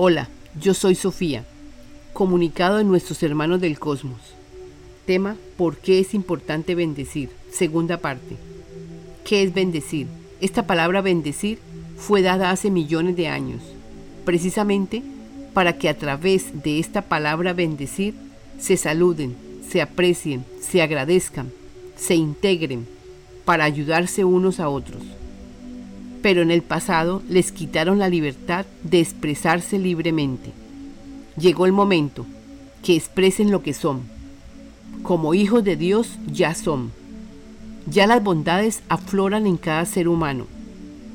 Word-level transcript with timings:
Hola, 0.00 0.28
yo 0.62 0.74
soy 0.74 0.94
Sofía, 0.94 1.44
comunicado 2.12 2.76
de 2.76 2.84
nuestros 2.84 3.20
hermanos 3.24 3.60
del 3.60 3.80
cosmos. 3.80 4.20
Tema, 5.06 5.34
¿por 5.56 5.78
qué 5.78 5.98
es 5.98 6.14
importante 6.14 6.76
bendecir? 6.76 7.30
Segunda 7.50 7.96
parte. 7.96 8.36
¿Qué 9.24 9.42
es 9.42 9.52
bendecir? 9.52 10.06
Esta 10.40 10.68
palabra 10.68 11.00
bendecir 11.00 11.58
fue 11.96 12.22
dada 12.22 12.52
hace 12.52 12.70
millones 12.70 13.16
de 13.16 13.26
años, 13.26 13.60
precisamente 14.24 15.02
para 15.52 15.78
que 15.78 15.88
a 15.88 15.98
través 15.98 16.62
de 16.62 16.78
esta 16.78 17.02
palabra 17.02 17.52
bendecir 17.52 18.14
se 18.56 18.76
saluden, 18.76 19.34
se 19.68 19.82
aprecien, 19.82 20.44
se 20.60 20.80
agradezcan, 20.80 21.50
se 21.96 22.14
integren, 22.14 22.86
para 23.44 23.64
ayudarse 23.64 24.24
unos 24.24 24.60
a 24.60 24.68
otros 24.68 25.02
pero 26.22 26.42
en 26.42 26.50
el 26.50 26.62
pasado 26.62 27.22
les 27.28 27.52
quitaron 27.52 27.98
la 27.98 28.08
libertad 28.08 28.66
de 28.82 29.00
expresarse 29.00 29.78
libremente. 29.78 30.52
Llegó 31.38 31.66
el 31.66 31.72
momento 31.72 32.26
que 32.82 32.96
expresen 32.96 33.50
lo 33.50 33.62
que 33.62 33.74
son. 33.74 34.02
Como 35.02 35.34
hijos 35.34 35.64
de 35.64 35.76
Dios 35.76 36.18
ya 36.26 36.54
son. 36.54 36.90
Ya 37.86 38.06
las 38.06 38.22
bondades 38.22 38.82
afloran 38.88 39.46
en 39.46 39.56
cada 39.56 39.84
ser 39.84 40.08
humano, 40.08 40.46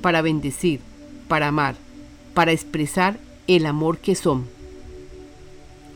para 0.01 0.21
bendecir, 0.21 0.79
para 1.27 1.49
amar, 1.49 1.75
para 2.33 2.51
expresar 2.51 3.19
el 3.47 3.65
amor 3.65 3.97
que 3.99 4.15
son. 4.15 4.45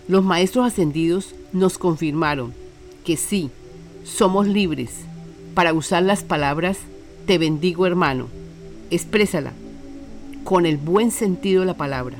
Los 0.07 0.23
maestros 0.23 0.67
ascendidos 0.67 1.33
nos 1.53 1.77
confirmaron 1.77 2.53
que 3.03 3.17
sí, 3.17 3.49
somos 4.03 4.47
libres 4.47 4.91
para 5.53 5.73
usar 5.73 6.03
las 6.03 6.23
palabras 6.23 6.77
te 7.25 7.37
bendigo 7.39 7.87
hermano 7.87 8.27
exprésala 8.91 9.53
con 10.43 10.65
el 10.65 10.77
buen 10.77 11.11
sentido 11.11 11.61
de 11.61 11.67
la 11.67 11.73
palabra. 11.75 12.17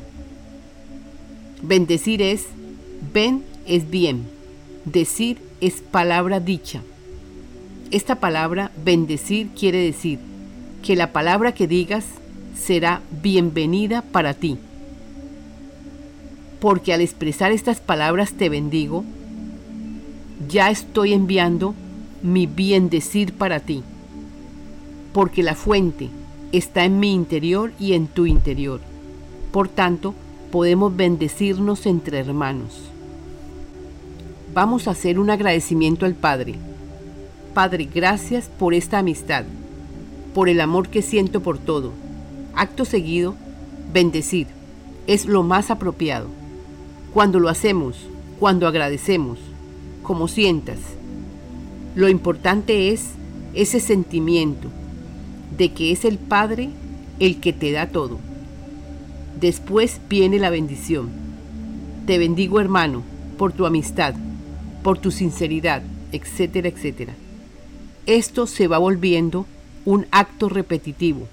Bendecir 1.61 2.21
es, 2.21 2.45
ven 3.13 3.43
es 3.65 3.89
bien, 3.89 4.23
decir 4.85 5.37
es 5.61 5.75
palabra 5.75 6.39
dicha. 6.39 6.81
Esta 7.89 8.15
palabra 8.15 8.71
bendecir 8.83 9.47
quiere 9.57 9.77
decir 9.79 10.19
que 10.83 10.95
la 10.95 11.13
palabra 11.13 11.53
que 11.53 11.67
digas 11.67 12.05
será 12.55 13.01
bienvenida 13.21 14.01
para 14.01 14.33
ti. 14.33 14.57
Porque 16.59 16.93
al 16.93 17.01
expresar 17.01 17.51
estas 17.51 17.79
palabras 17.79 18.33
te 18.33 18.49
bendigo, 18.49 19.05
ya 20.49 20.69
estoy 20.69 21.13
enviando 21.13 21.75
mi 22.21 22.45
bien 22.45 22.89
decir 22.89 23.33
para 23.33 23.59
ti. 23.59 23.83
Porque 25.13 25.43
la 25.43 25.55
fuente, 25.55 26.09
está 26.51 26.85
en 26.85 26.99
mi 26.99 27.13
interior 27.13 27.71
y 27.79 27.93
en 27.93 28.07
tu 28.07 28.25
interior. 28.25 28.79
Por 29.51 29.67
tanto, 29.67 30.13
podemos 30.51 30.95
bendecirnos 30.95 31.85
entre 31.85 32.19
hermanos. 32.19 32.81
Vamos 34.53 34.87
a 34.87 34.91
hacer 34.91 35.19
un 35.19 35.29
agradecimiento 35.29 36.05
al 36.05 36.15
Padre. 36.15 36.55
Padre, 37.53 37.89
gracias 37.93 38.49
por 38.59 38.73
esta 38.73 38.99
amistad, 38.99 39.45
por 40.33 40.49
el 40.49 40.61
amor 40.61 40.89
que 40.89 41.01
siento 41.01 41.41
por 41.41 41.57
todo. 41.57 41.91
Acto 42.55 42.85
seguido, 42.85 43.35
bendecir 43.93 44.47
es 45.07 45.25
lo 45.25 45.41
más 45.41 45.71
apropiado. 45.71 46.27
Cuando 47.13 47.39
lo 47.39 47.49
hacemos, 47.49 47.95
cuando 48.39 48.67
agradecemos, 48.67 49.39
como 50.03 50.27
sientas. 50.27 50.79
Lo 51.95 52.09
importante 52.09 52.91
es 52.91 53.05
ese 53.53 53.79
sentimiento, 53.79 54.67
de 55.57 55.73
que 55.73 55.91
es 55.91 56.05
el 56.05 56.17
Padre 56.17 56.69
el 57.19 57.39
que 57.39 57.53
te 57.53 57.71
da 57.71 57.87
todo. 57.87 58.19
Después 59.39 59.99
viene 60.09 60.39
la 60.39 60.49
bendición. 60.49 61.09
Te 62.05 62.17
bendigo 62.17 62.59
hermano, 62.59 63.03
por 63.37 63.53
tu 63.53 63.65
amistad, 63.65 64.15
por 64.83 64.97
tu 64.97 65.11
sinceridad, 65.11 65.83
etcétera, 66.11 66.69
etcétera. 66.69 67.13
Esto 68.05 68.47
se 68.47 68.67
va 68.67 68.77
volviendo 68.77 69.45
un 69.85 70.05
acto 70.11 70.49
repetitivo 70.49 71.27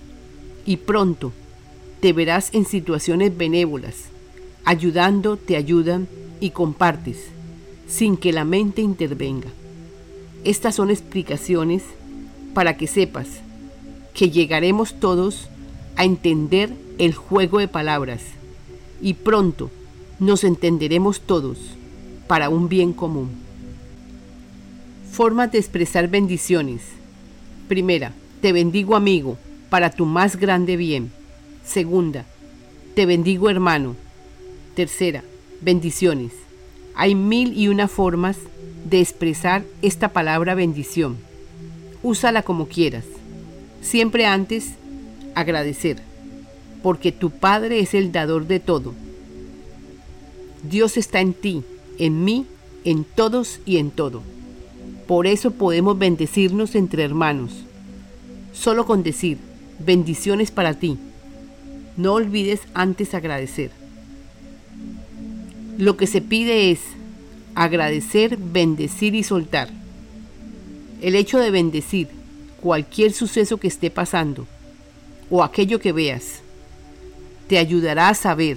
y 0.67 0.79
pronto 0.79 1.33
te 2.01 2.13
verás 2.13 2.51
en 2.53 2.67
situaciones 2.67 3.37
benévolas, 3.37 3.95
ayudando, 4.65 5.37
te 5.37 5.57
ayudan 5.57 6.09
y 6.41 6.51
compartes, 6.51 7.19
sin 7.87 8.17
que 8.17 8.33
la 8.33 8.45
mente 8.45 8.83
intervenga. 8.83 9.49
Estas 10.45 10.75
son 10.75 10.91
explicaciones 10.91 11.83
para 12.53 12.77
que 12.77 12.87
sepas 12.87 13.29
que 14.15 14.31
llegaremos 14.31 14.95
todos 15.01 15.49
a 15.97 16.05
entender 16.05 16.73
el 16.99 17.15
juego 17.15 17.59
de 17.59 17.69
palabras 17.69 18.23
y 19.03 19.15
pronto 19.15 19.71
nos 20.19 20.45
entenderemos 20.45 21.21
todos 21.21 21.59
para 22.27 22.49
un 22.49 22.69
bien 22.69 22.93
común. 22.93 23.31
Formas 25.11 25.53
de 25.53 25.59
expresar 25.59 26.09
bendiciones. 26.09 26.81
Primera, 27.69 28.13
te 28.41 28.53
bendigo 28.53 28.97
amigo, 28.97 29.37
para 29.69 29.91
tu 29.91 30.07
más 30.07 30.37
grande 30.37 30.77
bien. 30.77 31.11
Segunda, 31.65 32.25
te 32.95 33.07
bendigo 33.07 33.51
hermano. 33.51 33.97
Tercera, 34.75 35.25
bendiciones. 35.61 36.33
Hay 36.95 37.15
mil 37.15 37.57
y 37.59 37.69
una 37.69 37.89
formas 37.89 38.37
de 38.89 39.01
expresar 39.01 39.65
esta 39.83 40.09
palabra 40.09 40.55
bendición. 40.55 41.17
Úsala 42.03 42.43
como 42.43 42.69
quieras. 42.69 43.05
Siempre 43.85 44.25
antes, 44.25 44.71
agradecer, 45.35 45.99
porque 46.83 47.13
tu 47.13 47.29
Padre 47.29 47.81
es 47.81 47.93
el 47.93 48.13
dador 48.13 48.47
de 48.47 48.59
todo. 48.59 48.95
Dios 50.69 50.97
está 50.97 51.21
en 51.21 51.35
ti, 51.35 51.63
en 51.99 52.25
mí, 52.25 52.47
en 52.85 53.05
todos 53.05 53.61
y 53.67 53.77
en 53.77 53.91
todo. 53.91 54.23
Por 55.07 55.27
eso 55.27 55.51
podemos 55.51 55.99
bendecirnos 55.99 56.75
entre 56.77 57.05
hermanos. 57.05 57.53
Solo 58.55 58.87
con 58.87 59.03
decir, 59.03 59.37
bendiciones 59.79 60.51
para 60.51 60.73
ti. 60.73 60.97
No 61.99 62.15
olvides 62.15 62.63
antes 62.73 63.13
agradecer. 63.13 63.71
Lo 65.77 65.99
que 65.99 66.07
se 66.07 66.23
pide 66.23 66.71
es 66.71 66.81
agradecer, 67.55 68.39
bendecir 68.39 69.15
y 69.15 69.23
soltar. 69.25 69.69
El 71.03 71.15
hecho 71.17 71.39
de 71.39 71.51
bendecir 71.51 72.14
cualquier 72.65 73.13
suceso 73.13 73.59
que 73.59 73.69
esté 73.69 73.91
pasando 73.91 74.47
o 75.31 75.45
aquello 75.45 75.81
que 75.81 75.93
veas, 75.93 76.41
te 77.47 77.59
ayudará 77.59 78.09
a 78.09 78.15
saber 78.15 78.57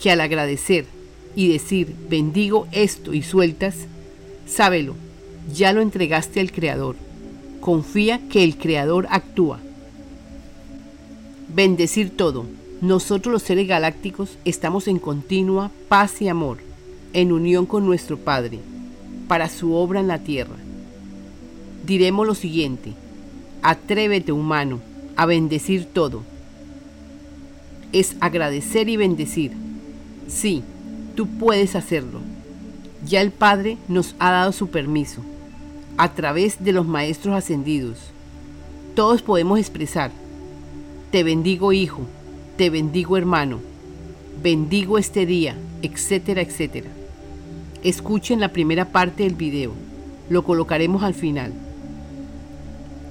que 0.00 0.12
al 0.12 0.20
agradecer 0.20 0.86
y 1.34 1.48
decir 1.48 1.92
bendigo 2.08 2.68
esto 2.70 3.12
y 3.14 3.24
sueltas, 3.24 3.74
sábelo, 4.46 4.94
ya 5.52 5.72
lo 5.72 5.80
entregaste 5.80 6.38
al 6.38 6.52
Creador. 6.52 6.94
Confía 7.60 8.20
que 8.28 8.44
el 8.44 8.56
Creador 8.58 9.08
actúa. 9.10 9.58
Bendecir 11.52 12.16
todo. 12.16 12.46
Nosotros 12.80 13.32
los 13.32 13.42
seres 13.42 13.66
galácticos 13.66 14.38
estamos 14.44 14.86
en 14.86 15.00
continua 15.00 15.72
paz 15.88 16.22
y 16.22 16.28
amor, 16.28 16.58
en 17.12 17.32
unión 17.32 17.66
con 17.66 17.86
nuestro 17.86 18.18
Padre, 18.18 18.60
para 19.26 19.48
su 19.48 19.74
obra 19.74 19.98
en 19.98 20.06
la 20.06 20.20
tierra. 20.20 20.54
Diremos 21.84 22.24
lo 22.24 22.36
siguiente, 22.36 22.92
Atrévete, 23.68 24.30
humano, 24.30 24.78
a 25.16 25.26
bendecir 25.26 25.86
todo. 25.86 26.22
Es 27.92 28.14
agradecer 28.20 28.88
y 28.88 28.96
bendecir. 28.96 29.50
Sí, 30.28 30.62
tú 31.16 31.26
puedes 31.26 31.74
hacerlo. 31.74 32.20
Ya 33.04 33.20
el 33.20 33.32
Padre 33.32 33.76
nos 33.88 34.14
ha 34.20 34.30
dado 34.30 34.52
su 34.52 34.68
permiso, 34.68 35.20
a 35.96 36.14
través 36.14 36.62
de 36.62 36.70
los 36.70 36.86
Maestros 36.86 37.34
Ascendidos. 37.34 37.98
Todos 38.94 39.20
podemos 39.20 39.58
expresar, 39.58 40.12
te 41.10 41.24
bendigo 41.24 41.72
hijo, 41.72 42.02
te 42.56 42.70
bendigo 42.70 43.16
hermano, 43.16 43.58
bendigo 44.44 44.96
este 44.96 45.26
día, 45.26 45.56
etcétera, 45.82 46.40
etcétera. 46.40 46.90
Escuchen 47.82 48.38
la 48.38 48.52
primera 48.52 48.92
parte 48.92 49.24
del 49.24 49.34
video, 49.34 49.72
lo 50.30 50.44
colocaremos 50.44 51.02
al 51.02 51.14
final 51.14 51.65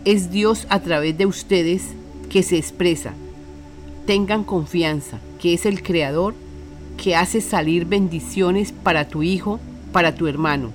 es 0.05 0.29
Dios 0.29 0.67
a 0.69 0.79
través 0.79 1.17
de 1.17 1.25
ustedes 1.25 1.81
que 2.29 2.43
se 2.43 2.57
expresa. 2.57 3.13
Tengan 4.05 4.43
confianza 4.43 5.19
que 5.41 5.55
es 5.55 5.65
el 5.65 5.81
Creador 5.81 6.35
que 6.95 7.15
hace 7.15 7.41
salir 7.41 7.85
bendiciones 7.85 8.71
para 8.71 9.07
tu 9.07 9.23
hijo, 9.23 9.59
para 9.91 10.13
tu 10.13 10.27
hermano. 10.27 10.71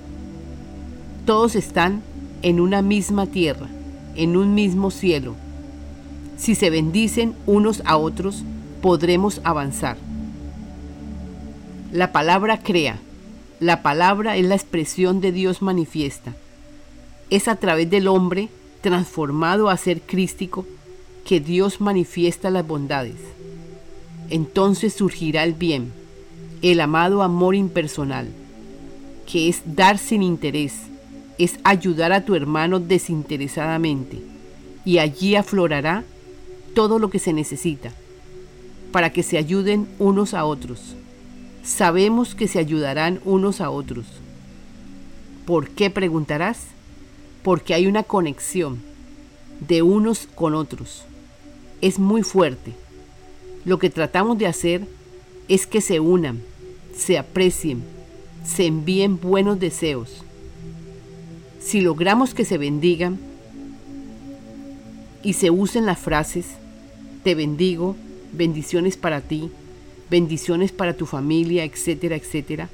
Todos 1.25 1.55
están 1.55 2.01
en 2.41 2.59
una 2.59 2.81
misma 2.81 3.25
tierra, 3.25 3.67
en 4.15 4.35
un 4.35 4.53
mismo 4.53 4.91
cielo. 4.91 5.35
Si 6.37 6.53
se 6.53 6.69
bendicen 6.69 7.33
unos 7.45 7.81
a 7.85 7.95
otros, 7.95 8.43
podremos 8.81 9.39
avanzar. 9.45 9.97
La 11.93 12.11
palabra 12.11 12.59
crea. 12.61 12.97
La 13.59 13.81
palabra 13.81 14.35
es 14.35 14.45
la 14.45 14.55
expresión 14.55 15.21
de 15.21 15.31
Dios 15.31 15.61
manifiesta. 15.61 16.33
Es 17.29 17.47
a 17.47 17.55
través 17.55 17.89
del 17.89 18.07
hombre 18.07 18.49
transformado 18.81 19.69
a 19.69 19.77
ser 19.77 20.01
crístico, 20.01 20.65
que 21.25 21.39
Dios 21.39 21.81
manifiesta 21.81 22.49
las 22.49 22.65
bondades. 22.65 23.15
Entonces 24.29 24.93
surgirá 24.93 25.43
el 25.43 25.53
bien, 25.53 25.91
el 26.61 26.79
amado 26.79 27.21
amor 27.21 27.55
impersonal, 27.55 28.27
que 29.25 29.49
es 29.49 29.61
dar 29.65 29.97
sin 29.97 30.23
interés, 30.23 30.73
es 31.37 31.59
ayudar 31.63 32.11
a 32.11 32.25
tu 32.25 32.35
hermano 32.35 32.79
desinteresadamente, 32.79 34.21
y 34.83 34.97
allí 34.97 35.35
aflorará 35.35 36.03
todo 36.73 36.99
lo 36.99 37.09
que 37.09 37.19
se 37.19 37.33
necesita, 37.33 37.91
para 38.91 39.11
que 39.11 39.23
se 39.23 39.37
ayuden 39.37 39.87
unos 39.99 40.33
a 40.33 40.45
otros. 40.45 40.95
Sabemos 41.63 42.35
que 42.35 42.47
se 42.47 42.59
ayudarán 42.59 43.19
unos 43.25 43.61
a 43.61 43.69
otros. 43.69 44.05
¿Por 45.45 45.69
qué 45.69 45.89
preguntarás? 45.89 46.59
Porque 47.43 47.73
hay 47.73 47.87
una 47.87 48.03
conexión 48.03 48.79
de 49.67 49.81
unos 49.81 50.27
con 50.35 50.55
otros. 50.55 51.03
Es 51.81 51.99
muy 51.99 52.23
fuerte. 52.23 52.73
Lo 53.65 53.79
que 53.79 53.89
tratamos 53.89 54.37
de 54.37 54.47
hacer 54.47 54.87
es 55.47 55.67
que 55.67 55.81
se 55.81 55.99
unan, 55.99 56.41
se 56.95 57.17
aprecien, 57.17 57.83
se 58.43 58.65
envíen 58.65 59.19
buenos 59.19 59.59
deseos. 59.59 60.23
Si 61.59 61.81
logramos 61.81 62.33
que 62.33 62.45
se 62.45 62.57
bendigan 62.57 63.19
y 65.23 65.33
se 65.33 65.51
usen 65.51 65.85
las 65.85 65.99
frases, 65.99 66.47
te 67.23 67.35
bendigo, 67.35 67.95
bendiciones 68.33 68.97
para 68.97 69.21
ti, 69.21 69.51
bendiciones 70.09 70.71
para 70.71 70.95
tu 70.95 71.05
familia, 71.05 71.63
etcétera, 71.63 72.15
etcétera, 72.15 72.69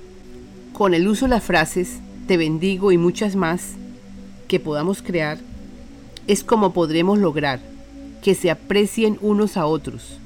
con 0.72 0.94
el 0.94 1.08
uso 1.08 1.26
de 1.26 1.30
las 1.32 1.44
frases, 1.44 1.98
te 2.28 2.38
bendigo 2.38 2.92
y 2.92 2.98
muchas 2.98 3.36
más 3.36 3.74
que 4.48 4.60
podamos 4.60 5.02
crear, 5.02 5.38
es 6.28 6.44
como 6.44 6.74
podremos 6.74 7.20
lograr 7.20 7.60
que 8.22 8.36
se 8.36 8.50
aprecien 8.50 9.18
unos 9.22 9.58
a 9.58 9.66
otros 9.66 10.18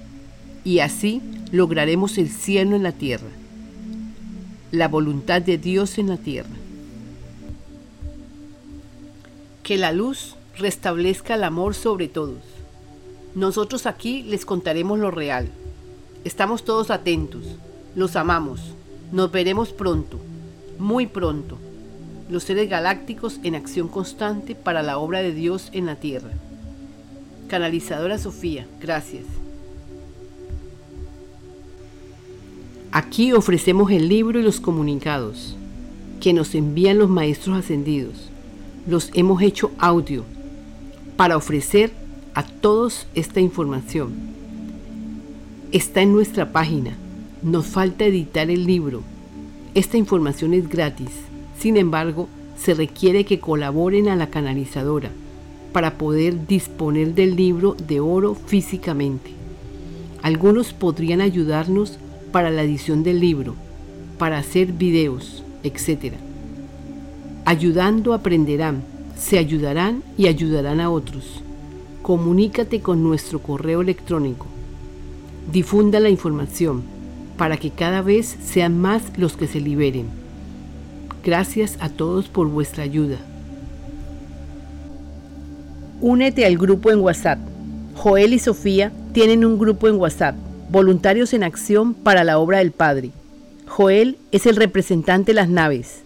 y 0.63 0.79
así 0.79 1.21
lograremos 1.51 2.17
el 2.17 2.29
cielo 2.29 2.75
en 2.75 2.83
la 2.83 2.91
tierra 2.91 3.27
la 4.71 4.87
voluntad 4.87 5.41
de 5.41 5.57
Dios 5.57 5.97
en 5.97 6.07
la 6.07 6.17
tierra. 6.17 6.49
Que 9.63 9.77
la 9.77 9.91
luz 9.91 10.35
restablezca 10.57 11.35
el 11.35 11.43
amor 11.43 11.75
sobre 11.75 12.07
todos. 12.07 12.39
Nosotros 13.35 13.85
aquí 13.85 14.23
les 14.23 14.45
contaremos 14.45 14.97
lo 14.97 15.11
real. 15.11 15.49
Estamos 16.23 16.63
todos 16.63 16.89
atentos, 16.89 17.43
los 17.95 18.15
amamos, 18.15 18.61
nos 19.11 19.31
veremos 19.31 19.69
pronto, 19.69 20.19
muy 20.77 21.07
pronto, 21.07 21.57
los 22.31 22.45
seres 22.45 22.69
galácticos 22.69 23.41
en 23.43 23.55
acción 23.55 23.89
constante 23.89 24.55
para 24.55 24.81
la 24.81 24.97
obra 24.97 25.21
de 25.21 25.33
Dios 25.33 25.69
en 25.73 25.85
la 25.85 25.97
tierra. 25.97 26.31
Canalizadora 27.49 28.17
Sofía, 28.17 28.65
gracias. 28.79 29.25
Aquí 32.93 33.33
ofrecemos 33.33 33.91
el 33.91 34.07
libro 34.07 34.39
y 34.39 34.43
los 34.43 34.61
comunicados 34.61 35.57
que 36.21 36.31
nos 36.31 36.55
envían 36.55 36.97
los 36.97 37.09
maestros 37.09 37.57
ascendidos. 37.57 38.29
Los 38.87 39.11
hemos 39.13 39.41
hecho 39.41 39.71
audio 39.77 40.23
para 41.17 41.35
ofrecer 41.35 41.91
a 42.33 42.43
todos 42.43 43.07
esta 43.13 43.41
información. 43.41 44.13
Está 45.73 46.01
en 46.01 46.13
nuestra 46.13 46.53
página. 46.53 46.95
Nos 47.43 47.65
falta 47.65 48.05
editar 48.05 48.49
el 48.49 48.65
libro. 48.65 49.03
Esta 49.73 49.97
información 49.97 50.53
es 50.53 50.69
gratis. 50.69 51.30
Sin 51.61 51.77
embargo, 51.77 52.27
se 52.57 52.73
requiere 52.73 53.23
que 53.23 53.39
colaboren 53.39 54.07
a 54.07 54.15
la 54.15 54.31
canalizadora 54.31 55.11
para 55.71 55.99
poder 55.99 56.47
disponer 56.47 57.13
del 57.13 57.35
libro 57.35 57.75
de 57.87 57.99
oro 57.99 58.33
físicamente. 58.33 59.29
Algunos 60.23 60.73
podrían 60.73 61.21
ayudarnos 61.21 61.99
para 62.31 62.49
la 62.49 62.63
edición 62.63 63.03
del 63.03 63.19
libro, 63.19 63.53
para 64.17 64.39
hacer 64.39 64.73
videos, 64.73 65.43
etc. 65.61 66.15
Ayudando 67.45 68.15
aprenderán, 68.15 68.81
se 69.15 69.37
ayudarán 69.37 70.01
y 70.17 70.25
ayudarán 70.29 70.79
a 70.79 70.89
otros. 70.89 71.43
Comunícate 72.01 72.79
con 72.79 73.03
nuestro 73.03 73.37
correo 73.37 73.81
electrónico. 73.81 74.47
Difunda 75.53 75.99
la 75.99 76.09
información 76.09 76.81
para 77.37 77.57
que 77.57 77.69
cada 77.69 78.01
vez 78.01 78.35
sean 78.43 78.81
más 78.81 79.15
los 79.15 79.37
que 79.37 79.45
se 79.45 79.61
liberen. 79.61 80.20
Gracias 81.23 81.77
a 81.79 81.89
todos 81.89 82.27
por 82.27 82.47
vuestra 82.47 82.83
ayuda. 82.83 83.17
Únete 85.99 86.45
al 86.45 86.57
grupo 86.57 86.91
en 86.91 86.99
WhatsApp. 86.99 87.37
Joel 87.95 88.33
y 88.33 88.39
Sofía 88.39 88.91
tienen 89.13 89.45
un 89.45 89.59
grupo 89.59 89.87
en 89.87 89.95
WhatsApp 89.95 90.35
Voluntarios 90.71 91.33
en 91.33 91.43
Acción 91.43 91.93
para 91.93 92.23
la 92.23 92.39
Obra 92.39 92.59
del 92.59 92.71
Padre. 92.71 93.11
Joel 93.67 94.17
es 94.31 94.45
el 94.45 94.55
representante 94.55 95.31
de 95.31 95.35
las 95.35 95.49
naves. 95.49 96.03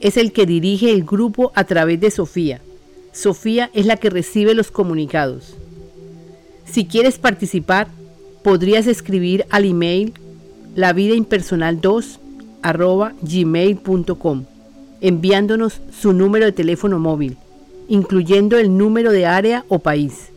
Es 0.00 0.16
el 0.16 0.32
que 0.32 0.44
dirige 0.44 0.90
el 0.90 1.04
grupo 1.04 1.52
a 1.54 1.64
través 1.64 2.00
de 2.00 2.10
Sofía. 2.10 2.60
Sofía 3.12 3.70
es 3.74 3.86
la 3.86 3.96
que 3.96 4.10
recibe 4.10 4.54
los 4.54 4.72
comunicados. 4.72 5.54
Si 6.64 6.84
quieres 6.84 7.18
participar, 7.18 7.86
podrías 8.42 8.88
escribir 8.88 9.46
al 9.50 9.66
email 9.66 10.14
lavidaimpersonal2 10.74 12.18
gmail.com 13.22 14.44
enviándonos 15.02 15.80
su 15.90 16.12
número 16.12 16.46
de 16.46 16.52
teléfono 16.52 16.98
móvil, 16.98 17.36
incluyendo 17.88 18.56
el 18.56 18.78
número 18.78 19.10
de 19.10 19.26
área 19.26 19.64
o 19.68 19.80
país. 19.80 20.31